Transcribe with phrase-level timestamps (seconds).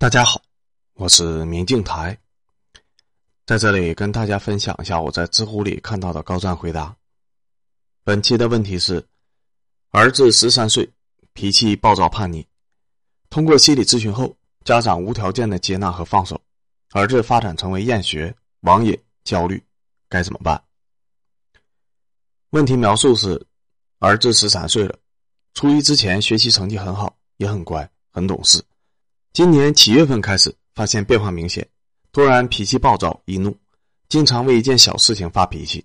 [0.00, 0.40] 大家好，
[0.94, 2.18] 我是明镜台，
[3.44, 6.96] 在这里跟大家分享一下我在知乎里看到的高赞回答。
[8.02, 9.06] 本期的问题是：
[9.90, 10.90] 儿子十三岁，
[11.34, 12.46] 脾气暴躁叛逆，
[13.28, 16.40] 通过心理咨询后，家长无条件的接纳和放手，
[16.92, 19.62] 儿子发展成为厌学、网瘾、焦虑，
[20.08, 20.64] 该怎么办？
[22.52, 23.46] 问题描述是：
[23.98, 24.98] 儿子十三岁了，
[25.52, 28.64] 初一之前学习成绩很好，也很乖，很懂事。
[29.32, 31.66] 今年七月份开始，发现变化明显，
[32.10, 33.56] 突然脾气暴躁易怒，
[34.08, 35.84] 经常为一件小事情发脾气，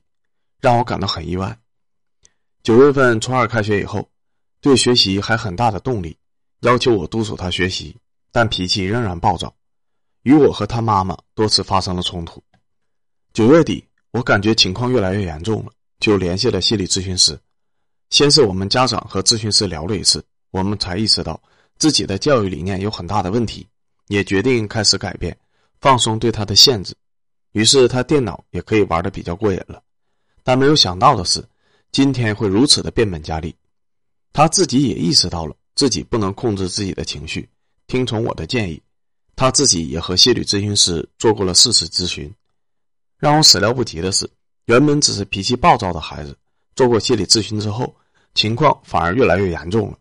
[0.60, 1.56] 让我感到很意外。
[2.64, 4.10] 九月份初二开学以后，
[4.62, 6.18] 对学习还很大的动力，
[6.62, 7.96] 要求我督促他学习，
[8.32, 9.56] 但脾气仍然暴躁，
[10.24, 12.42] 与我和他妈妈多次发生了冲突。
[13.32, 17.40] 九月底，我感觉情况越来越严重了，就联系了心理咨询师。
[18.10, 21.40] 先是我们家长和咨询师聊了一次，我们才意识到。
[21.78, 23.68] 自己的教育理念有很大的问题，
[24.08, 25.38] 也决定开始改变，
[25.82, 26.96] 放松对他的限制。
[27.52, 29.82] 于是他电脑也可以玩的比较过瘾了。
[30.44, 31.44] 但没有想到的是，
[31.92, 33.56] 今天会如此的变本加厉。
[34.34, 37.50] 他自己也意识到了自己不能控制自己的情绪，
[37.88, 38.82] 听从我的建议。
[39.36, 42.34] 他自己也和心理咨询师做过了四次咨询。
[43.18, 44.30] 让我始料不及的是，
[44.66, 46.38] 原本只是脾气暴躁的孩子，
[46.76, 47.96] 做过心理咨询之后，
[48.34, 49.98] 情况反而越来越严重了，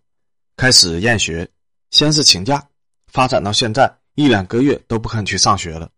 [0.56, 1.48] 开始厌学。
[1.94, 2.60] 先是请假，
[3.06, 5.88] 发展到现在一两个月都不肯去上学了。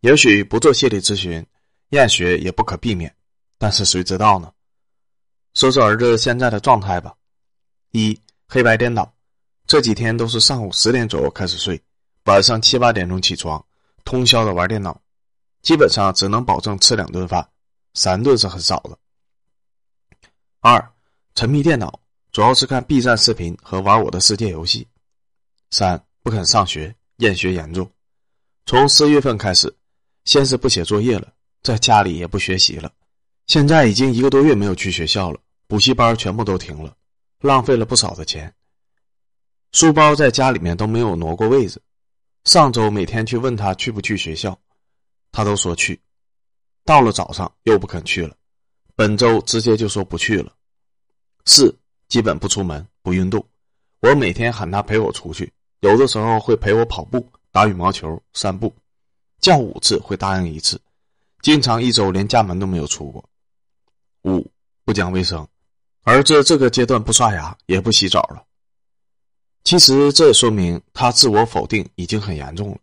[0.00, 1.46] 也许不做心理咨询，
[1.90, 3.14] 厌学也不可避免，
[3.58, 4.50] 但是谁知道呢？
[5.52, 7.14] 说说儿子现在的状态吧：
[7.90, 8.18] 一、
[8.48, 9.12] 黑白颠倒，
[9.66, 11.78] 这几天都是上午十点左右开始睡，
[12.24, 13.62] 晚上七八点钟起床，
[14.06, 14.98] 通宵的玩电脑，
[15.60, 17.46] 基本上只能保证吃两顿饭，
[17.92, 18.96] 三顿是很少的。
[20.60, 20.92] 二、
[21.34, 22.00] 沉迷电脑，
[22.32, 24.88] 主要是看 B 站视频和玩我的世界游戏。
[25.70, 27.88] 三不肯上学，厌学严重。
[28.66, 29.72] 从四月份开始，
[30.24, 32.92] 先是不写作业了，在家里也不学习了。
[33.46, 36.94] 现在已经一个多月没有去学校了，补习班全部都停了，
[37.40, 38.52] 浪费了不少的钱。
[39.72, 41.80] 书包在家里面都没有挪过位置。
[42.44, 44.58] 上周每天去问他去不去学校，
[45.30, 46.00] 他都说去。
[46.84, 48.34] 到了早上又不肯去了，
[48.96, 50.52] 本周直接就说不去了。
[51.44, 51.72] 四
[52.08, 53.46] 基本不出门，不运动。
[54.00, 55.52] 我每天喊他陪我出去。
[55.80, 58.72] 有的时候会陪我跑步、打羽毛球、散步，
[59.40, 60.80] 叫五次会答应一次，
[61.42, 63.24] 经常一周连家门都没有出过。
[64.24, 64.46] 五
[64.84, 65.46] 不讲卫生，
[66.02, 68.44] 儿子这个阶段不刷牙也不洗澡了。
[69.64, 72.78] 其实这说明他自我否定已经很严重了，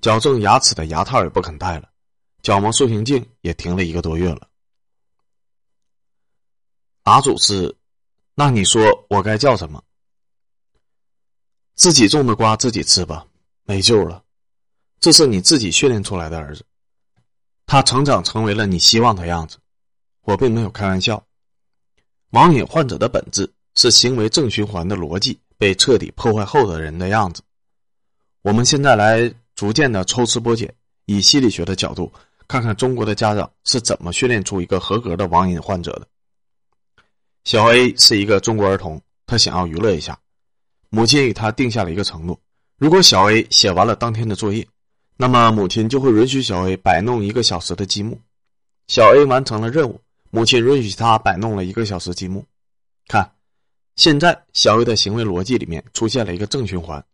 [0.00, 1.88] 矫正牙齿的牙套也不肯戴了，
[2.42, 4.48] 角膜塑形镜也停了一个多月了。
[7.02, 7.74] 答主是，
[8.34, 9.82] 那你说我该叫什么？
[11.76, 13.26] 自己种的瓜自己吃吧，
[13.64, 14.22] 没救了。
[14.98, 16.64] 这是你自己训练出来的儿子，
[17.66, 19.58] 他成长成为了你希望的样子。
[20.22, 21.22] 我并没有开玩笑。
[22.30, 27.42] 网瘾患者的本质是行为正循环的逻辑被彻底破坏后的人的样子。
[28.40, 32.10] 我们现在来逐渐的抽丝剥茧，以心理学的角度
[32.48, 36.08] 看看中国的家长是怎么训练出一个合格的网瘾患者的。
[37.44, 40.18] 小 A 是一个中国儿童，他想要娱乐一下。
[40.88, 42.38] 母亲与他定下了一个承诺：
[42.78, 44.66] 如果小 A 写完了当天的作业，
[45.16, 48.20] 那么母亲就会允许小 A 摆弄一个小时的积木。
[48.86, 52.44] 小 A 完成了任务，母亲允许他摆弄了一个小时积木。
[53.08, 53.32] 看，
[53.96, 57.04] 现在小 A 的行为逻辑里面出现了一个正循环：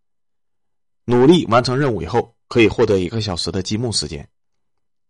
[1.05, 4.27] 努力完成任务以后，可以获得一个小时的积木时间。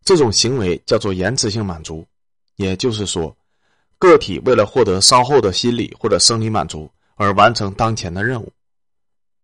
[0.06, 2.06] 这种行为叫做延迟性满足，
[2.57, 3.35] 也就是说，
[3.97, 8.51] 个体为了获得稍后的心理或者生理满足而完成当前的任务。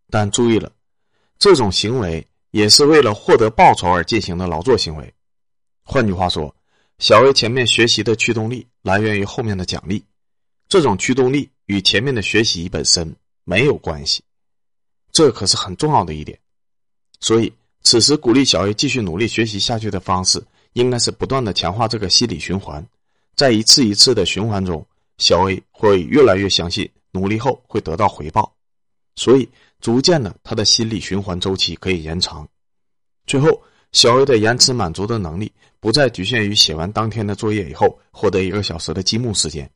[0.10, 0.72] 但注意了，
[1.38, 5.14] 这种行为也是为了获得报酬而进行的劳作行为。
[5.84, 6.54] 换句话说，
[6.98, 10.04] 小 A 前面学习的驱动力来源于后面的奖励，
[10.68, 14.22] 这种驱动力与前面的学习本身没有关系，
[15.12, 16.38] 这可是很重要的一点。
[17.20, 17.52] 所以，
[17.84, 20.44] 此时鼓励小 A 继续努力学习下去的方式，
[20.74, 22.86] 应该是不断的强化这个心理循环，
[23.36, 24.86] 在一次一次的循环中，
[25.18, 28.56] 小 A 会越来越相信努力后会得到回报，
[29.16, 29.50] 所以。
[29.82, 32.46] 逐渐的，他的心理循环周期可以延长，
[33.26, 33.64] 最后
[33.94, 39.72] 小 A 的延迟满足的能力不再局限于写完当天的作业以后获得一个小时的积木时间，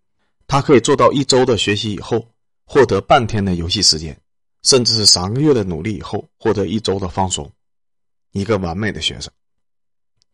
[0.45, 2.27] 他可以做到一周的学习以后
[2.65, 4.19] 获得半天的游戏时间，
[4.63, 7.50] 甚至是三个月的努力以后获得一周的放松，
[8.33, 9.31] 一个完美的学生。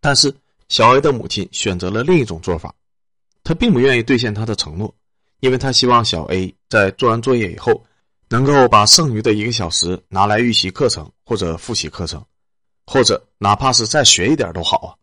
[0.02, 0.34] 但是
[0.68, 2.74] 小 A 的母亲选择了另一种做法，
[3.44, 4.92] 她并不愿意兑现他的承诺，
[5.40, 7.84] 因为他希望小 A 在做完作业以后。
[8.32, 12.24] 能够把剩余的一个小时拿来预习课程或者复习课程，
[12.86, 14.94] 或者哪怕是再学一点都好啊。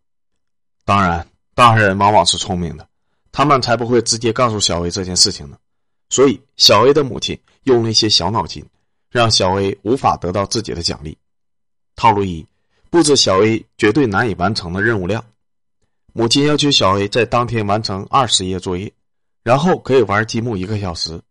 [0.85, 2.89] 当然，大人往往是聪明的，
[3.33, 5.59] 他们才不会直接告诉小 A 这件事情呢。
[6.09, 8.65] 所以，小 A 的母亲用了一些小脑筋，
[9.11, 11.19] 让小 A 无法得到自己的奖励。
[11.97, 12.47] 套路一：
[12.91, 15.25] 布置小 A 绝对难以完成的任务量。
[16.13, 18.93] 母亲要求小 A 在当天完成二十页作业，
[19.47, 21.23] 然后可以玩积木一个小时。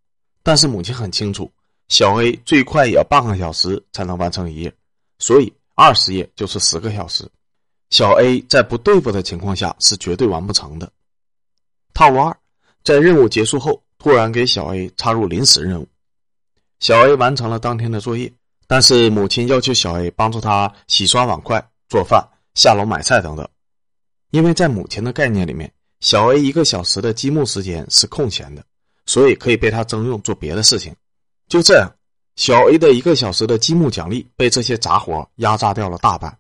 [0.41, 1.51] 但是母亲很清楚，
[1.89, 4.73] 小 A 最快也要半个小时才能完成一页，
[5.19, 7.29] 所以二十页就是十个小时。
[7.89, 10.89] 小 A 在不对付的情况下是绝对完不成的。
[11.93, 12.37] 套路二：
[12.85, 13.81] 在任务结束后。
[13.97, 15.87] 突然给小 A 插入临时任务，
[16.79, 18.31] 小 A 完成了当天的作业，
[18.67, 22.23] 但是母亲要求小 A 帮助他洗刷碗筷、做饭、
[22.53, 23.47] 下楼买菜等等。
[24.29, 28.63] 因为在母亲的概念里面，小 A 一个小时的积木时间是空闲的，
[29.05, 30.95] 所以可以被他征用做别的事情。
[31.47, 31.91] 就这样，
[32.35, 36.37] 小 A 的一个小时的积木奖励被这些杂活压榨掉了大半。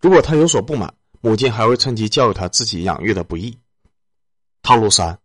[0.00, 3.56] 如果他有所不满，母亲还会趁机教育他自己养育的不易。
[4.62, 5.18] 套路三。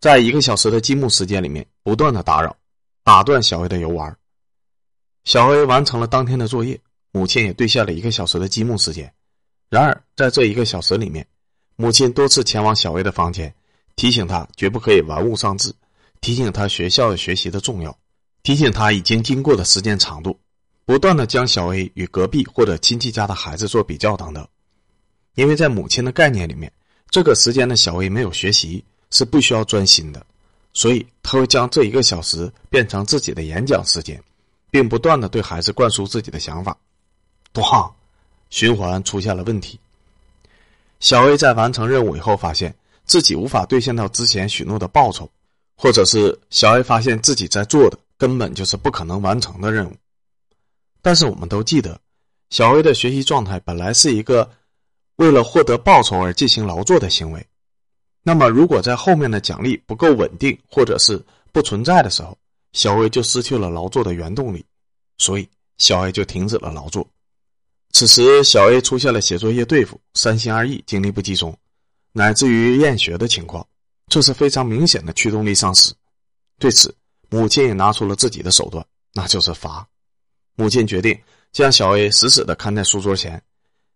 [0.00, 2.56] 在一个小时的积木时间里面，不断的打扰，
[3.04, 4.16] 打断小 A 的游玩。
[5.24, 6.80] 小 A 完成了当天的作业，
[7.12, 9.14] 母亲也兑现了一个小时的积木时间。
[9.70, 11.24] 然而，在这一个小时里面，
[11.82, 13.52] 母亲多次前往小 A 的房间，
[13.96, 15.74] 提醒他绝不可以玩物丧志，
[16.20, 17.98] 提醒他学校学习的重要，
[18.44, 20.38] 提醒他已经经过的时间长度，
[20.84, 24.46] 不断的将小 A 与隔壁或者亲戚家的孩子做比较等等。
[25.34, 26.70] 因为在母亲的概念里面，
[27.10, 28.84] 这个时间的小 A 没有学习。
[29.10, 30.24] 是不需要专心的，
[30.72, 34.18] 所以他会将这一个小时变成自己的演讲时间，
[34.70, 36.74] 并不断的对孩子灌输自己的想法。
[37.52, 37.92] 咣，
[38.48, 39.78] 循环出现了问题。
[41.02, 42.72] 小 A 在完成任务以后，发现
[43.06, 45.28] 自己无法兑现到之前许诺的报酬，
[45.76, 49.92] 或者是小 A 发现自己在做的根本就是不可能完成的任务。
[51.02, 52.00] 但是我们都记得，
[52.50, 54.48] 小 A 的学习状态本来是一个
[55.16, 57.44] 为了获得报酬而进行劳作的行为。
[58.22, 61.20] 那么，如果在后面的奖励不够稳定，或者是
[61.50, 62.38] 不存在的时候，
[62.74, 64.64] 小 A 就失去了劳作的原动力，
[65.18, 67.04] 所以小 A 就停止了劳作。
[67.92, 71.56] 此时，小 A 出现了写作业对付、三心二意、精力不集中，
[72.12, 73.66] 乃至于厌学的情况，
[74.08, 75.94] 这是非常明显的驱动力丧失。
[76.58, 76.94] 对此，
[77.28, 79.86] 母亲也拿出了自己的手段，那就是罚。
[80.56, 81.18] 母亲决定
[81.52, 83.40] 将小 A 死死的看在书桌前，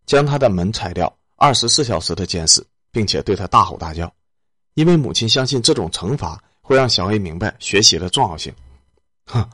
[0.07, 2.65] 将他的门拆掉，二十四小时的监视。
[2.93, 4.11] 并且对他大吼大叫，
[4.73, 8.51] 因为母亲相信这种惩罚会让小 A 明白学习的重要性。
[9.27, 9.47] 哼，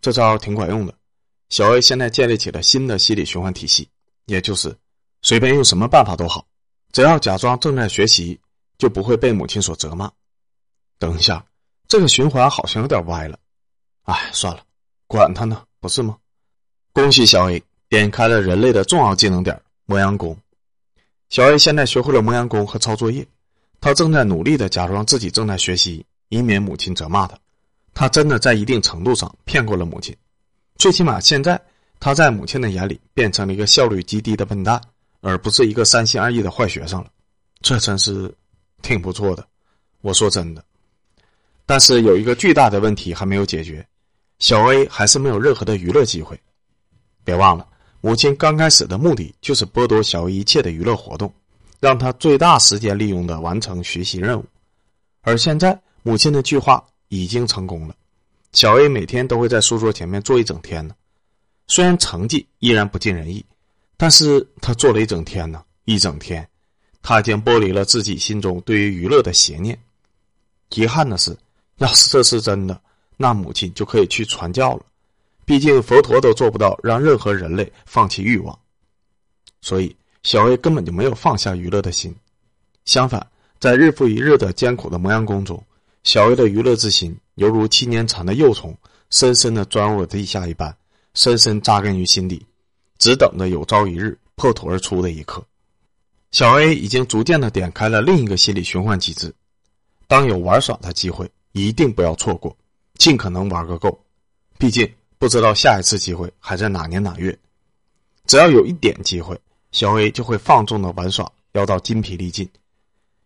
[0.00, 0.92] 这招挺管用的。
[1.48, 3.88] 小 A 现在建立起了新的心理循环体系，
[4.26, 4.76] 也就是
[5.22, 6.46] 随便用什么办法都好，
[6.92, 8.38] 只要假装正在学习，
[8.76, 10.10] 就不会被母亲所责骂。
[10.98, 11.44] 等一下，
[11.86, 13.38] 这个循环好像有点歪了。
[14.02, 14.62] 哎，算了，
[15.06, 16.16] 管他呢，不是吗？
[16.92, 20.36] 恭喜小 A 点开了人类的重要技能点——磨洋工。
[21.30, 23.26] 小 A 现在学会了磨洋工和抄作业，
[23.80, 27.38] 他正在努力的假装自己正在学习，以免母亲责骂他。
[27.94, 30.14] 他真的在一定程度上骗过了母亲，
[30.78, 31.60] 最起码现在
[31.98, 34.80] 他在母亲的眼里变成了一个效率极低的笨蛋，
[35.20, 37.10] 而不是一个三心二意的坏学生了。
[37.60, 38.32] 这真是
[38.80, 39.44] 挺不错的，
[40.00, 40.64] 我说真的。
[41.66, 43.84] 但是有一个巨大的问题还没有解决，
[44.38, 46.40] 小 A 还是没有任何的娱乐机会。
[47.24, 47.66] 别忘了。
[48.00, 51.34] 母亲刚开始的目的就是剥夺小 A 一切的娱乐活动，
[51.80, 54.44] 让他最大时间利用的完成学习任务。
[55.22, 57.94] 而现在，母亲的计划已经成功了，
[58.52, 60.94] 小 A 每天都会在书桌前面坐一整天呢。
[61.66, 63.44] 虽然成绩依然不尽人意，
[63.96, 66.48] 但是他坐了一整天呢，一整天，
[67.02, 69.78] 他已经剥离了自己心中对于娱乐的邪念。
[70.70, 71.36] 遗憾的是，
[71.76, 72.80] 要是这是真的，
[73.16, 74.82] 那母亲就可以去传教了。
[75.44, 78.58] 毕竟佛陀都做不到让任何人类放弃欲望，
[79.60, 82.14] 所以小 A 根本就没有放下娱乐的心。
[82.84, 83.26] 相反，
[83.60, 85.62] 在日复一日的艰苦的磨洋工中，
[86.04, 88.76] 小 A 的娱乐之心犹如七年蝉的幼虫，
[89.10, 90.76] 深深的钻入了地下一般，
[91.14, 92.44] 深深扎根于心底，
[92.98, 95.42] 只等着有朝一日破土而出的一刻。
[96.30, 99.34] 小 A 已经逐渐的点开了另一个心理循环机制：
[100.06, 102.54] 当有玩耍的机会，一定不要错过，
[102.98, 103.98] 尽可能玩个够。
[104.58, 104.88] 毕竟。
[105.20, 107.36] 不知道下一次机会还在哪年哪月，
[108.26, 109.36] 只要有一点机会，
[109.72, 112.48] 小 A 就会放纵的玩耍，要到筋疲力尽，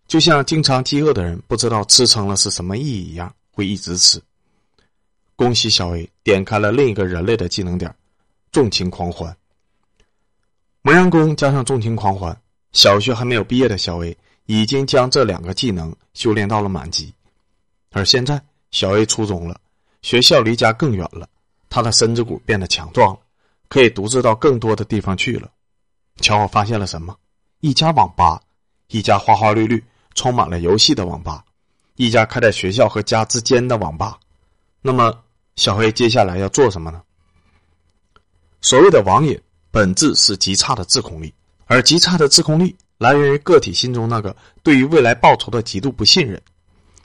[0.08, 4.20] 就像经常饥饿的人不知道吃撑了是什么意义一样，会一直吃。
[5.36, 7.94] 恭喜小 A 点开了另一个人类的技能点，
[8.50, 9.34] 纵情狂欢。
[10.82, 12.36] 磨洋工加上纵情狂欢，
[12.72, 14.16] 小学还没有毕业的小 A
[14.46, 17.14] 已经将这两个技能修炼到了满级，
[17.92, 18.42] 而现在
[18.72, 19.60] 小 A 初中了，
[20.02, 21.28] 学校离家更远了。
[21.68, 23.20] 他的身子骨变得强壮了，
[23.68, 25.50] 可以独自到更多的地方去了。
[26.16, 27.16] 瞧，我发现了什么？
[27.60, 28.42] 一家网吧，
[28.88, 29.82] 一家花花绿绿、
[30.14, 31.44] 充满了游戏的网吧，
[31.96, 34.18] 一家开在学校和家之间的网吧。
[34.80, 35.16] 那么，
[35.56, 37.02] 小黑接下来要做什么呢？
[38.60, 39.38] 所谓的网瘾，
[39.70, 41.32] 本质是极差的自控力，
[41.66, 46.40] 而极差的自控力来源于个体心中那个对于未来报酬的极度不信任。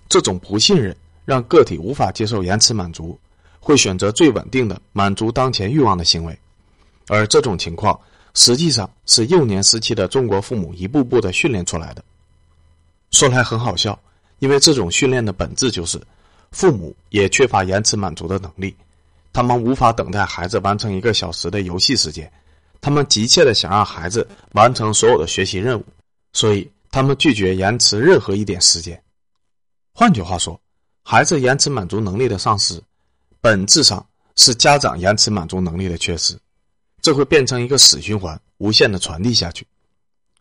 [0.07, 3.19] 这种不信任让个体无法接受延迟满足，
[3.59, 6.39] 会选择最稳定的满足当前欲望的行为，
[7.07, 7.99] 而这种情况
[8.33, 12.03] 实际上是幼年时期的中国父母一步步的训练出来的。
[13.11, 13.99] 说来很好笑，
[14.39, 16.01] 因为这种训练的本质就是，
[16.51, 18.75] 父母也缺乏延迟满足的能力。
[19.33, 22.31] 他们无法等待孩子完成一个小时的游戏时间，
[22.81, 25.85] 他们急切的想让孩子完成所有的学习任务，
[26.33, 28.99] 所以他们拒绝延迟任何一点时间。
[29.93, 30.59] 换句话说，
[31.03, 32.81] 孩子延迟满足能力的丧失，
[33.41, 34.03] 本质上
[34.35, 36.35] 是家长延迟满足能力的缺失，
[37.01, 39.65] 这会变成一个死循环，无限的传递下去。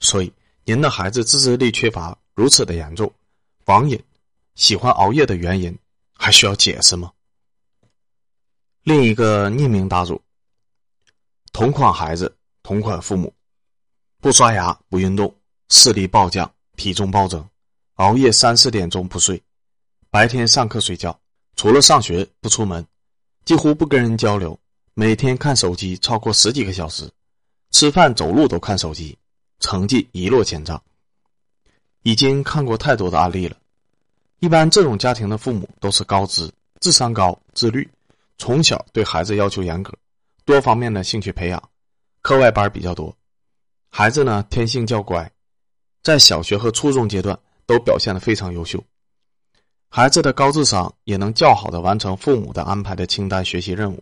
[0.00, 0.32] 所以，
[0.64, 3.12] 您的孩子自制力缺乏如此的严重，
[3.66, 4.00] 网瘾、
[4.54, 5.76] 喜欢熬夜的原因
[6.14, 7.12] 还需要解释吗？
[8.84, 10.22] 另一个匿名答主：
[11.52, 12.32] 同款孩子，
[12.62, 13.34] 同款父母，
[14.20, 15.34] 不刷牙不运动，
[15.68, 17.44] 视力暴降，体重暴增，
[17.94, 19.42] 熬夜三四点钟不睡，
[20.10, 21.18] 白天上课睡觉，
[21.56, 22.86] 除了上学不出门，
[23.44, 24.56] 几乎不跟人交流，
[24.94, 27.10] 每天看手机超过十几个小时，
[27.72, 29.18] 吃饭走路都看手机，
[29.58, 30.80] 成绩一落千丈。
[32.06, 33.56] 已经看过太多的案例了，
[34.38, 36.48] 一般这种家庭的父母都是高知、
[36.78, 37.90] 智商高、自律。
[38.38, 39.92] 从小对孩子要求严格，
[40.44, 41.60] 多方面的兴趣培养，
[42.22, 43.12] 课外班比较多。
[43.90, 45.28] 孩子呢天性较乖，
[46.04, 47.36] 在小学和初中阶段
[47.66, 48.80] 都表现的非常优秀。
[49.88, 54.00] 孩子的高智商也能较好的完成父母的安排的清单学习任务，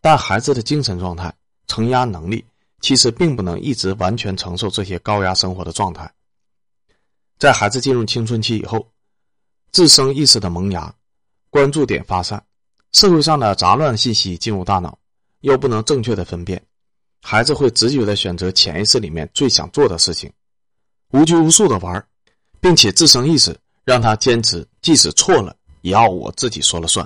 [0.00, 1.30] 但孩子的精神状态、
[1.66, 2.42] 承压能力
[2.80, 6.10] 其实并不能一直完全承受这些高压生活的状态。
[7.42, 8.86] 在孩子进入青春期以后，
[9.72, 10.94] 自身意识的萌芽，
[11.50, 12.40] 关注点发散。
[12.92, 14.96] 社会上的杂乱信息进入大脑，
[15.40, 16.64] 又不能正确的分辨，
[17.20, 20.32] 孩子会直觉的选择潜意识里面最想做的事情，
[21.10, 22.06] 无拘无束的玩
[22.60, 27.04] 并且自身意识让他坚持，即使错了也要我自己说了算。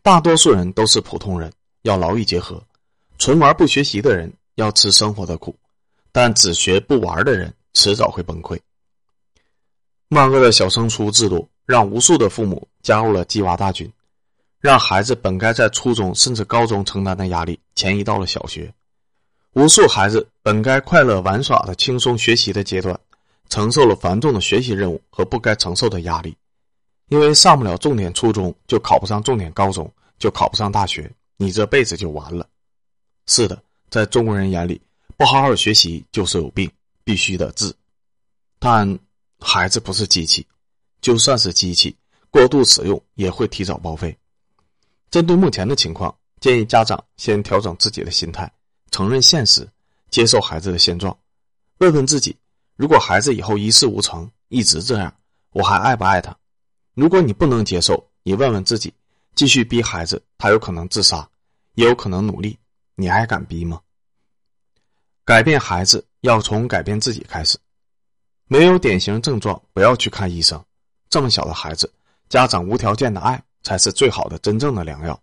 [0.00, 1.52] 大多数人都是普通人，
[1.82, 2.66] 要劳逸结合，
[3.18, 5.54] 纯玩不学习的人要吃生活的苦，
[6.10, 8.58] 但只学不玩的人迟早会崩溃。
[10.10, 13.90] 万恶的小升初制度让无数的父母加入了鸡娃大军。
[14.58, 18.68] 让孩子本该在初中甚至高中承担的压力，迁移到了小学；
[19.52, 22.98] 无数孩子本该快乐玩耍的轻松学习的阶段，
[23.48, 26.36] 承受了繁重的学习任务和不该承受的压力。
[27.10, 32.48] 因为上不了重点初中，就考不上重点高中，就考不上大学，你这辈子就完了。
[33.26, 34.80] 是的，在中国人眼里，
[35.16, 36.68] 不好好学习就是有病，
[37.04, 37.72] 必须得治。
[38.58, 38.98] 但
[39.38, 40.46] 孩子不是机器，
[41.00, 41.96] 就算是机器，
[42.30, 44.16] 过度使用也会提早报废。
[45.10, 48.50] 针对目前的情况，建议家长先调整自己的心态，
[48.90, 49.68] 承认现实，
[50.10, 51.16] 接受孩子的现状，
[51.78, 52.36] 问问自己：
[52.76, 55.14] 如果孩子以后一事无成，一直这样，
[55.52, 56.36] 我还爱不爱他？
[56.94, 58.92] 如果你不能接受，你问问自己：
[59.34, 61.28] 继续逼孩子，他有可能自杀，
[61.74, 62.58] 也有可能努力，
[62.94, 63.80] 你还敢逼吗？
[65.24, 67.58] 改变孩子要从改变自己开始，
[68.46, 70.62] 没有典型症状不要去看医生。
[71.08, 71.92] 这么小的孩子，
[72.28, 73.42] 家长无条件的爱。
[73.62, 75.20] 才是最好的真正的良药。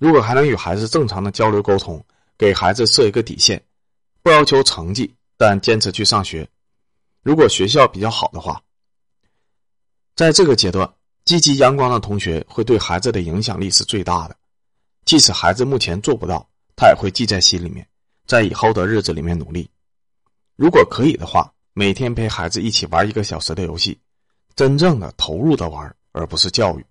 [0.00, 2.04] 如果还能与孩子正常的交流沟通，
[2.36, 3.62] 给孩子设一个底线，
[4.20, 6.48] 不要求成绩，但坚持去上学。
[7.22, 8.60] 如果学校比较好的话，
[10.16, 10.92] 在这个阶段，
[11.24, 14.36] 积极阳光的同学会对孩子的影响力是最大的。
[15.04, 17.86] 即使孩子目前做不到，他也会记在心里面，
[18.26, 19.70] 在以后的日子里面努力。
[20.56, 23.98] 如果可以的话，每天陪孩子一起玩一个小时的游戏，
[24.54, 26.86] 真正的投入的玩，而不是教育。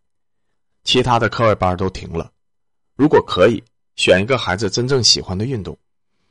[0.83, 2.31] 其他的课外班都停了，
[2.95, 3.63] 如果可以
[3.95, 5.75] 选一个孩子真正喜欢的运动，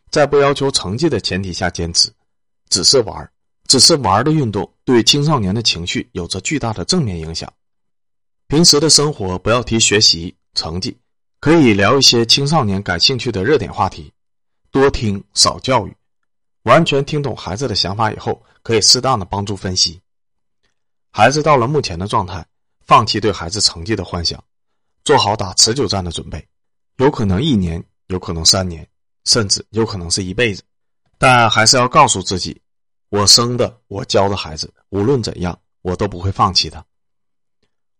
[0.08, 2.08] 在不要求成绩的前提下坚持，
[2.68, 3.28] 只是玩
[3.66, 7.52] 只是玩的运动对青少年的情绪有着巨大的正面影响。
[8.46, 10.96] 平时的生活不要提学习成绩，
[11.40, 14.12] 可以聊一些青少年感兴趣的热点话题，
[14.70, 15.96] 多听少教育，
[16.64, 19.98] 完全听懂孩子的想法以后，可以适当的帮助分析。
[21.10, 22.46] 孩子到了目前的状态。
[22.86, 24.44] 放弃对孩子成绩的幻想，
[25.04, 26.46] 做好打持久战的准备，
[26.98, 28.86] 有可能一年，有可能三年，
[29.24, 30.62] 甚至有可能是一辈子。
[31.16, 32.60] 但还是要告诉自己，
[33.08, 36.84] 我生的，我教的孩子，无论怎样，我都不会放弃他。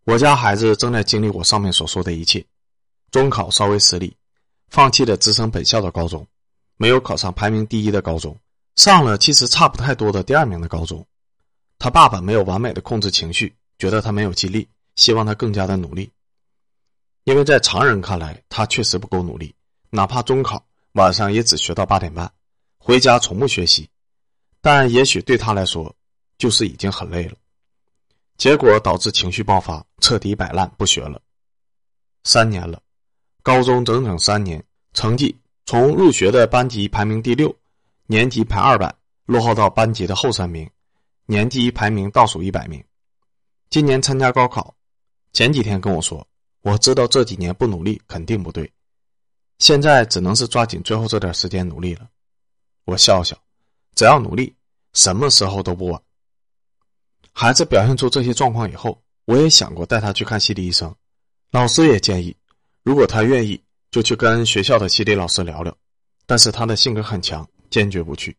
[0.05, 2.45] 我家孩子正在经历我上面所说的一切，
[3.11, 4.15] 中考稍微失利，
[4.69, 6.27] 放弃了直升本校的高中，
[6.77, 8.39] 没有考上排名第一的高中，
[8.77, 11.07] 上了其实差不太多的第二名的高中。
[11.79, 16.11] 他爸爸没有完美的控制情绪，觉得他没有尽力，希望他更加的努力。
[17.25, 19.55] 因为在常人看来，他确实不够努力，
[19.91, 22.31] 哪怕中考晚上也只学到八点半，
[22.79, 23.89] 回家从不学习。
[24.61, 25.95] 但也许对他来说，
[26.39, 27.35] 就是已经很累了。
[28.37, 31.21] 结果导致情绪爆发，彻底摆烂，不学了。
[32.25, 32.81] 三年了，
[33.43, 34.63] 高中整整三年，
[34.95, 37.55] 成绩从入学的班级排名第六，
[38.07, 38.95] 年级排二百，
[39.25, 40.69] 落后到班级的后三名，
[41.25, 42.83] 年级排名倒数一百名。
[43.71, 44.75] 今年参加高考，
[45.33, 46.27] 前几天跟我说，
[46.61, 48.71] 我知道这几年不努力肯定不对，
[49.59, 52.07] 现在只能是抓紧最后这点时间努力了。
[52.85, 53.35] 我笑笑，
[53.95, 54.55] 只要努力，
[54.93, 56.03] 什么时候都不晚。
[57.33, 60.95] 孩子表现出这些状况以后，我也想过带他去看心理医生。
[61.51, 62.37] 老师也建议，
[62.83, 63.59] 如果他愿意，
[63.91, 65.75] 就去跟学校的心理老师聊聊。
[66.27, 68.37] 但是他的性格很强，坚决不去。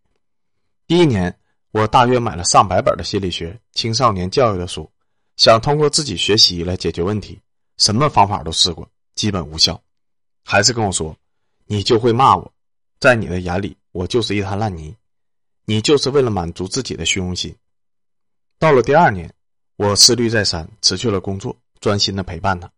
[0.88, 1.36] 第一年，
[1.72, 4.90] 我大约买了上百本的心理学、青少年教育的书，
[5.38, 7.40] 想通过自己学习来解决问题。
[7.78, 9.82] 什么方法都试过，基本无效。
[10.44, 11.18] 孩子跟我说
[11.68, 12.54] ：“你就会骂我，
[13.00, 14.96] 在你的眼里，我就是一滩烂泥，
[15.66, 17.54] 你就是为了满足自己的虚荣心。”
[18.58, 19.34] 到了第二年，
[19.76, 22.72] 我思虑再三，辞去了工作，专心的陪伴他。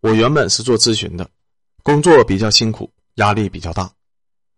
[0.00, 1.28] 我原本是做咨询的，
[1.82, 3.92] 工作比较辛苦，压力比较大，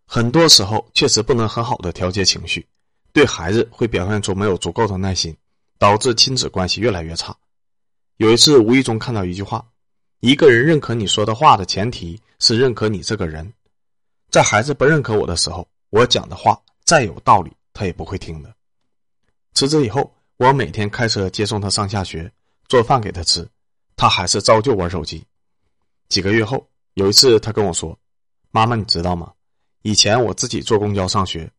[0.06, 2.66] 很多时候确实不能很好的调节情绪，
[3.12, 5.36] 对孩子会表现出没有足够的耐心，
[5.78, 7.36] 导致亲子关系越来越差。
[8.18, 9.66] 有一次无意中看到一句话
[10.20, 13.52] ：“一个人认可你说的话的前提是认可你这个人。”
[14.30, 18.54] 在孩子不认可我的时候，我讲的话再有道理，他也不会听的。
[19.54, 20.12] 辞职以后。
[20.36, 22.30] 我每天开车接送他上下学，
[22.66, 23.48] 做饭给他吃，
[23.94, 25.24] 他还是照旧玩手机。
[26.08, 27.96] 几个月后，有一次他跟我说
[28.50, 29.32] ：“妈妈，你知道吗？
[29.84, 31.52] 以前我自己坐公交上学，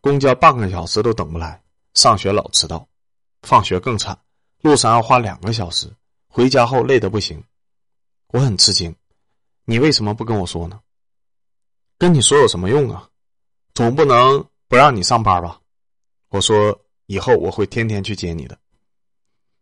[0.00, 1.60] 公交半个小时都等不来，
[1.94, 2.86] 上学老迟到，
[3.42, 4.16] 放学更惨，
[4.60, 5.92] 路上要花两个小时，
[6.28, 7.42] 回家后累得不行。”
[8.32, 8.94] 我很吃惊，
[9.64, 10.80] 你为什么不跟我说呢？
[11.98, 13.08] 跟你说有什么用啊？
[13.74, 15.60] 总不能不让你上班吧？
[16.28, 16.78] 我说。
[17.06, 18.56] 以后我会天天去接你的。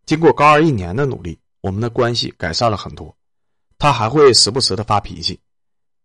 [0.04, 3.16] 经过高二一年的努力，我们的关系改善了很多。
[3.76, 5.40] 他还会时不时的发脾气，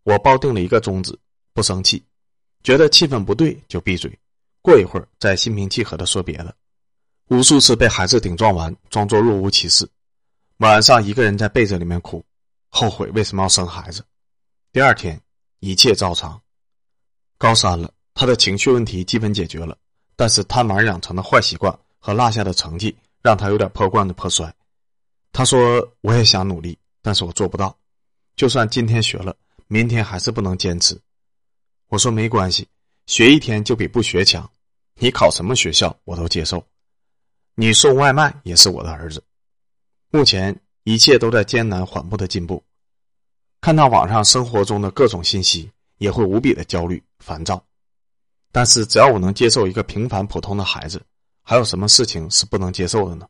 [0.04, 1.20] 我抱定了一个宗旨：
[1.56, 2.04] 不生气，
[2.64, 4.12] 觉得气氛不对就闭嘴，
[4.62, 6.54] 过一会儿再心平气和的说别的。
[7.30, 9.90] 无数次被孩子顶撞完，装作若无其事，
[10.58, 12.22] 晚上一个人在被子里面哭，
[12.70, 14.04] 后悔为什么要生孩子。
[14.74, 15.20] 第二天
[15.62, 16.40] 一切照常。
[17.38, 19.78] 高三了，他的情绪问题基本解决了。
[20.18, 24.54] 但是贪玩养成的坏习惯和落下的成绩，让他有点破罐子破摔。
[25.32, 27.78] 他说：“我也想努力，但是我做不到。
[28.36, 29.36] 就算今天学了，
[29.68, 31.00] 明天还是不能坚持。”
[31.88, 32.68] 我说：“没关系，
[33.06, 34.50] 学一天就比不学强。
[34.96, 36.66] 你考什么学校我都接受。
[37.56, 39.24] 你送外卖也是我的儿子。
[40.10, 42.64] 目前一切都在艰难缓步的进步。
[43.62, 47.64] 看到网上生活中的各种信息，也会无比的焦虑烦躁。”
[48.52, 51.02] 但是，只要我能接受一个平凡普通的孩子，
[51.44, 53.28] 还有什么事情是不能接受的呢？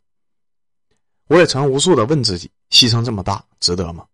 [1.28, 4.06] 我也曾无数的问自己：牺牲这么大，值得吗？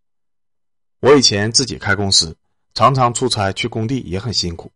[1.02, 2.34] 我以前自己开公司，
[2.74, 4.72] 常常出差去工地，也很辛苦。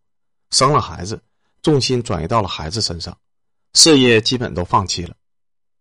[0.51, 1.21] 生了孩子，
[1.61, 3.17] 重心转移到了孩子身上，
[3.73, 5.15] 事业基本都放弃了。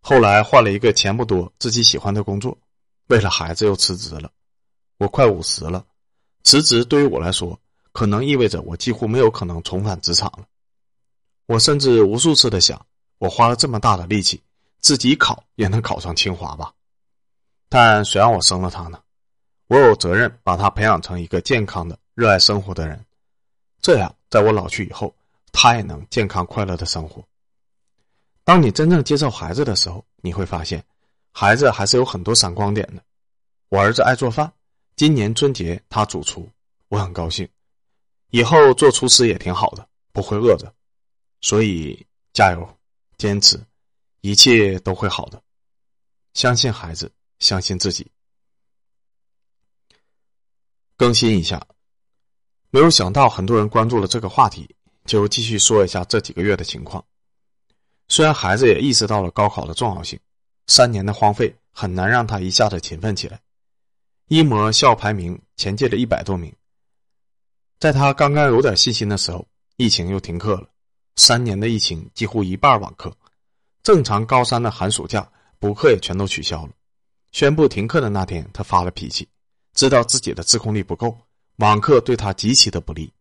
[0.01, 2.57] 后来换了一个钱不多、自己喜欢的工作，
[3.07, 4.31] 为了孩子又辞职了。
[4.97, 5.85] 我快五十了，
[6.43, 7.59] 辞职对于我来说。
[7.91, 10.45] 可能意味着我几乎没有可能重返职场了。
[11.45, 12.85] 我甚至无数次的想，
[13.19, 14.43] 我花了这么大的力气，
[14.81, 16.73] 自己考也能考上清华吧？
[17.69, 18.99] 但谁让我生了他呢？
[19.67, 23.05] 我有责任把他培养成一个健康的、热爱生活的人，
[23.81, 25.13] 这样在我老去以后，
[25.51, 27.21] 他也能健康快乐的生活。
[28.45, 30.83] 当你真正接受孩子的时候，你会发现，
[31.33, 33.03] 孩子还是有很多闪光点的。
[33.67, 34.51] 我儿子爱做饭，
[34.95, 36.49] 今年春节他主厨，
[36.87, 37.47] 我很高兴。
[38.29, 40.73] 以后做厨师也挺好的，不会饿着，
[41.41, 42.77] 所以加油，
[43.17, 43.59] 坚持，
[44.21, 45.41] 一切都会好的。
[46.33, 48.09] 相信孩子，相信自己。
[50.97, 51.65] 更新一下，
[52.75, 54.69] 没有想到很多人关注了这个话题，
[55.05, 57.01] 就继续说一下这几个月的情况。
[58.09, 60.19] 虽然孩子也意识到了高考的重要性，
[60.67, 63.39] 三年的荒废很难让他一下子勤奋起来。
[64.27, 66.53] 一模校排名前进了一百多名。
[67.79, 70.67] 在他刚刚有点信心的时候，疫情又停课了。
[71.15, 73.09] 三年的疫情几乎一半网课，
[73.83, 75.25] 正常高三的寒暑假
[75.59, 76.73] 补课也全都取消了。
[77.31, 79.25] 宣布停课的那天，他发了脾气，
[79.73, 81.17] 知道自己的自控力不够，
[81.57, 83.13] 网课对他极其的不利，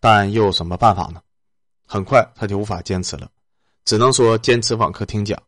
[0.00, 1.22] 但又有什么办法呢？
[1.86, 3.30] 很快他就无法坚持了，
[3.84, 5.42] 只能说坚持网课听讲，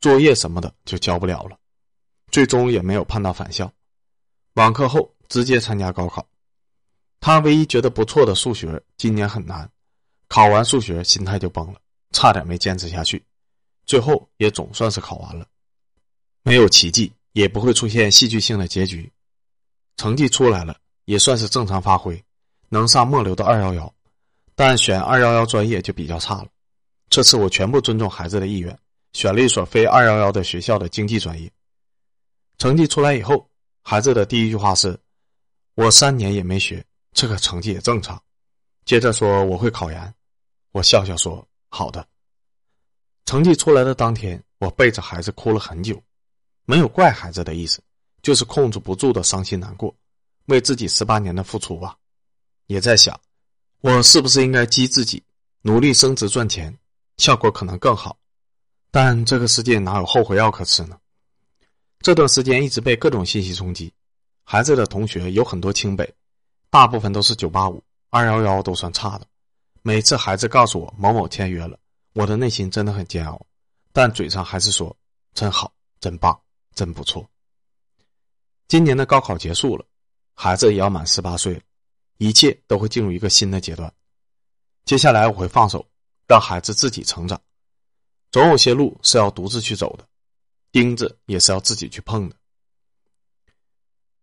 [0.00, 1.56] 作业什么的就交不了了，
[2.32, 3.72] 最终也没有盼到返校。
[4.54, 6.26] 网课后直接参加高考，
[7.20, 9.70] 他唯一觉得不错的数学今年很难，
[10.28, 13.24] 考完数学心态就崩了，差点没坚持下去，
[13.86, 15.46] 最后也总算是考完了，
[16.42, 19.10] 没有奇迹，也不会出现戏剧性的结局。
[19.96, 22.22] 成绩出来了，也算是正常发挥，
[22.68, 23.94] 能上末流的二幺幺，
[24.54, 26.48] 但选二幺幺专业就比较差了。
[27.08, 28.78] 这次我全部尊重孩子的意愿，
[29.12, 31.50] 选了一所非二幺幺的学校的经济专业。
[32.58, 33.48] 成绩出来以后，
[33.82, 34.98] 孩子的第一句话是
[35.74, 38.22] ：“我三年也没学，这个成绩也正常。”
[38.84, 40.14] 接着说：“我会考研。”
[40.72, 42.06] 我笑笑说：“好的。”
[43.26, 46.02] 成绩出来的当天，我背着孩子哭了很久，
[46.64, 47.80] 没有怪孩子的意思。
[48.22, 49.94] 就是控制不住的伤心难过，
[50.46, 51.96] 为自己十八年的付出吧，
[52.66, 53.20] 也在想，
[53.80, 55.22] 我是不是应该激自己
[55.62, 56.76] 努力升职赚钱，
[57.18, 58.16] 效果可能更好。
[58.90, 60.98] 但这个世界哪有后悔药可吃呢？
[62.00, 63.92] 这段时间一直被各种信息冲击，
[64.44, 66.14] 孩子的同学有很多清北，
[66.70, 69.26] 大部分都是九八五、二幺幺都算差的。
[69.82, 71.78] 每次孩子告诉我某某签约了，
[72.12, 73.44] 我的内心真的很煎熬，
[73.92, 74.96] 但嘴上还是说
[75.34, 76.38] 真好、真棒、
[76.74, 77.28] 真不错。
[78.68, 79.84] 今年的高考结束了，
[80.38, 81.60] 孩子也要满十八岁了，
[82.18, 83.92] 一切都会进入一个新的阶段。
[84.84, 85.84] 接下来我会放手，
[86.28, 87.40] 让孩子自己成长。
[88.30, 90.06] 总有些路是要独自去走的，
[90.70, 92.36] 钉子也是要自己去碰的。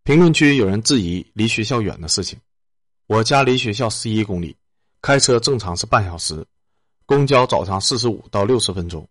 [0.04, 2.40] 评论区有人质疑离学校远的事情，
[3.08, 4.56] 我家离学校十一公里，
[5.02, 6.46] 开车正常是半小时，
[7.08, 9.08] 公交早上四十五到六十分钟，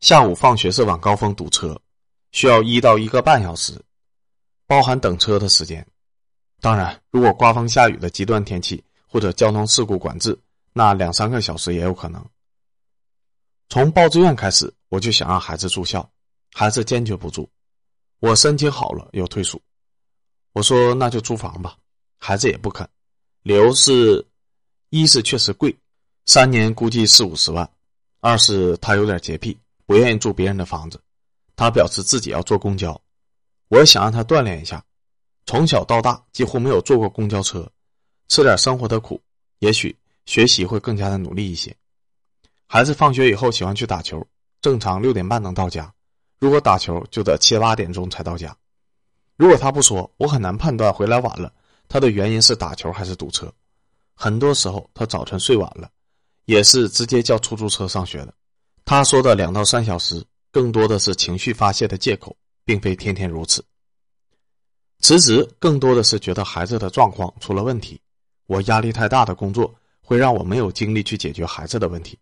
[0.00, 1.80] 下午放学是晚高峰堵车，
[2.32, 3.80] 需要一到一个半小时。
[4.66, 5.86] 包含等车的时间，
[6.62, 10.38] 当然，如果刮风下雨的极端天气或者交通事故管制，
[10.72, 12.24] 那两三个小时也有可能。
[13.68, 16.08] 从报志愿开始，我就想让孩子住校，
[16.52, 17.50] 孩子坚决不住。
[18.20, 19.60] 我申请好了又退出，
[20.52, 21.76] 我说那就租房吧，
[22.16, 22.88] 孩子也不肯。
[23.42, 24.24] 理由是，
[24.90, 25.76] 一是确实贵，
[26.26, 27.66] 三年估计四五十万；
[28.20, 31.02] 二是他有点洁癖，不愿意住别人的房子，
[31.56, 33.02] 他表示自己要坐公交。
[33.66, 34.84] 我想让他锻炼一下，
[35.46, 37.68] 从小到大几乎没有坐过公交车，
[38.28, 39.20] 吃点生活的苦，
[39.58, 39.94] 也许
[40.26, 41.74] 学习会更加的努力一些。
[42.66, 44.26] 孩子放学以后喜欢去打球，
[44.60, 45.92] 正常六点半能到家，
[46.38, 48.56] 如果打球就得七八点钟才到家。
[49.36, 51.52] 如果他不说，我很难判断回来晚了，
[51.88, 53.52] 他的原因是打球还是堵车。
[54.14, 55.90] 很多时候他早晨睡晚了，
[56.44, 58.32] 也是直接叫出租车上学的。
[58.84, 62.36] 他说的两到三小时，更多的是情绪发泄的借口。
[62.64, 63.64] 并非天天如此。
[65.02, 68.00] 辞职更多的是觉得孩子的状况出了问题，
[68.46, 72.16] 我压力太大的工作会让我没有精力去解决孩子的问题。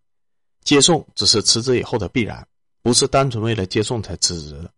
[0.64, 2.46] 接送只是辞职以后的必然，
[2.82, 4.70] 不是单纯为了接送才辞职的。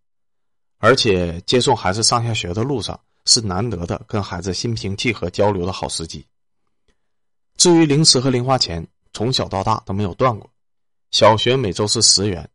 [0.78, 6.26] 而且接送孩子上下学的路上是难得的跟孩子心平气和交流的好时机。
[7.56, 10.50] 至于零食和零花钱，从小到大都没有断过。
[11.12, 12.48] 小学每周是十元，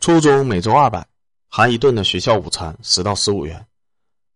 [0.00, 1.06] 初中每周二百。
[1.50, 3.66] 含一顿的学校午餐十到十五元，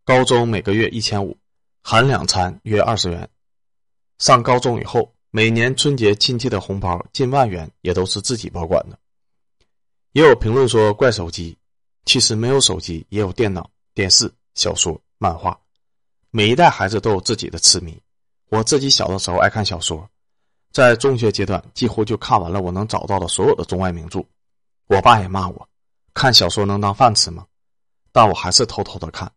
[0.04, 1.36] 高中每个月一千五，
[1.80, 3.28] 含两餐约二十元。
[4.18, 8.98] 上高中以后，每年春节亲戚的红包近万元也都是自己保管的。
[10.10, 11.56] 也有评论说怪手机，
[12.04, 15.56] 其实没有手机也有电脑、电视、小说、漫画。
[16.30, 17.96] 每一代孩子都有自己的痴迷。
[18.48, 20.04] 我自己小的时候爱看小说，
[20.72, 24.20] 在中学阶段几乎就看完了我能找到的所有的中外名著。
[24.88, 25.68] 我爸也骂我。
[26.12, 27.46] 看小说能当饭吃吗？
[28.10, 29.30] 但我还是偷偷的看。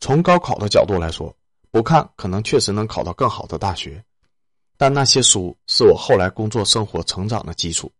[0.00, 1.34] 从高考的角度来说，
[1.70, 4.04] 不看可能确实能考到更好的大学，
[4.76, 7.90] 但那些书是我后来工作、生活、成长的基础。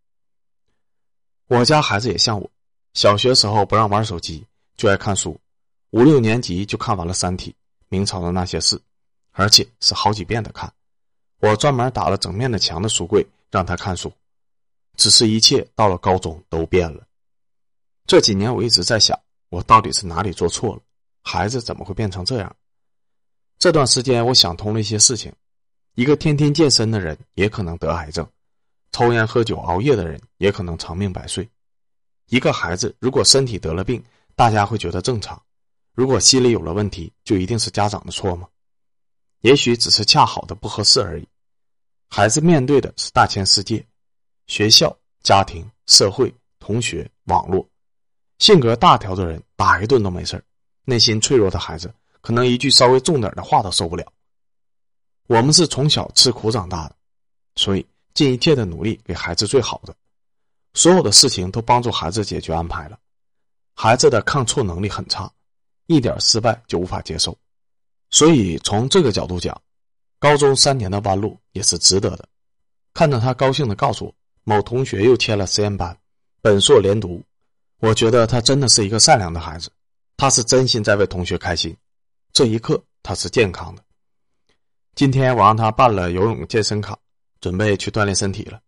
[1.48, 2.50] 我家孩子也像我，
[2.94, 4.44] 小学时候不让玩手机，
[4.76, 5.38] 就爱看书，
[5.90, 7.50] 五六年级就看完了《三体》
[7.88, 8.76] 《明朝的那些事》，
[9.32, 10.72] 而且是好几遍的看。
[11.40, 14.12] 我专门打了整面的墙的书柜让他看书，
[14.96, 17.06] 只是一切到了高中都变了。
[18.06, 19.18] 这几年我一直在想，
[19.50, 20.82] 我到底是哪里做错了？
[21.28, 22.56] 孩子怎么会变成这样？
[23.58, 25.32] 这段时间我想通了一些事情：
[25.96, 28.24] 一个天天健身的人也可能得癌症，
[28.92, 31.46] 抽烟喝酒熬夜的人也可能长命百岁。
[32.28, 34.00] 一个孩子如果身体得了病，
[34.36, 35.36] 大家会觉得正常；
[35.94, 38.46] 如果心理有了问题，就一定是家长的错吗？
[39.40, 41.26] 也许只是恰好的不合适而已。
[42.08, 43.84] 孩子面对的是大千世界，
[44.46, 47.68] 学校、家庭、社会、同学、网络。
[48.38, 50.44] 性格大条的人打一顿都没事儿
[50.86, 54.10] 内心脆弱的孩子可能一句稍微重点的话都受不了。
[55.26, 56.96] 我们是从小吃苦长大的，
[57.56, 59.94] 所以尽一切的努力给孩子最好的，
[60.72, 62.98] 所有的事情都帮助孩子解决安排了。
[63.74, 65.30] 孩子的抗挫能力很差，
[65.86, 67.36] 一点失败就无法接受，
[68.10, 69.60] 所以从这个角度讲，
[70.18, 72.26] 高中三年的弯路也是值得的。
[72.94, 75.94] 看到他高兴的告诉我，某同学又签了实验班，
[76.40, 77.22] 本硕连读，
[77.80, 79.70] 我觉得他真的是一个善良的孩子，
[80.16, 81.76] 他是真心在为同学开心。
[82.32, 83.82] 这一刻，他是健康的。
[84.94, 86.98] 今天我让他办了游泳健身卡，
[87.40, 88.60] 准备去锻炼身体了。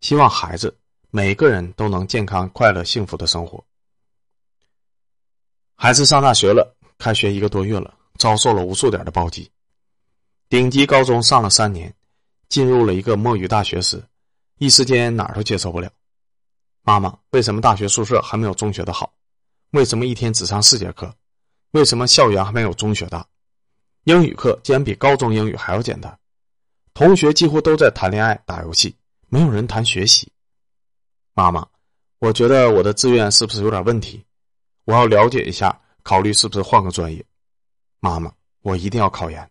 [0.00, 0.76] 希望孩子
[1.10, 3.64] 每个人都能健康、快乐、幸福的生活。
[5.74, 9.50] 孩子上大学了，开学一个多月了，遭受了无数点的暴击。
[10.48, 11.94] 顶级高中上了三年，
[12.48, 14.02] 进入了一个墨鱼大学时，
[14.58, 15.90] 一时间哪儿都接受不了。
[16.82, 19.12] 妈妈，为什么大学宿舍还没有中学的好？
[19.72, 21.14] 为什么一天只上四节课？
[21.72, 23.26] 为什么校园还没有中学大？
[24.04, 26.18] 英语课竟然比高中英语还要简单？
[26.94, 28.96] 同学几乎都在谈恋爱、打游戏，
[29.28, 30.32] 没有人谈学习。
[31.34, 31.68] 妈妈，
[32.18, 34.24] 我觉得我的志愿是不是有点问题？
[34.84, 37.22] 我要了解一下，考虑是不是换个专业。
[38.00, 39.50] 妈妈，我一定要考研。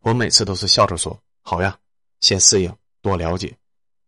[0.00, 1.78] 我每次都是笑着说：“好呀，
[2.20, 3.56] 先适应，多了解，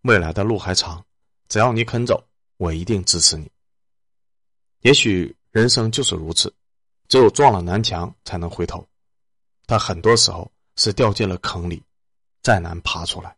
[0.02, 1.02] 未来的路还长，
[1.48, 2.22] 只要你肯走，
[2.58, 3.50] 我一定支持你。”
[4.80, 6.52] 也许人生就是如此。
[7.08, 8.86] 只有撞了南墙才能回头，
[9.66, 11.82] 但很多时候是掉进了坑里，
[12.40, 13.36] 再难爬出来。